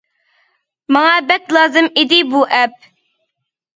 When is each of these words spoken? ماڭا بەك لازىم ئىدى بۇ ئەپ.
ماڭا 0.95 1.11
بەك 1.33 1.53
لازىم 1.57 1.91
ئىدى 1.91 2.21
بۇ 2.33 2.45
ئەپ. 2.59 2.93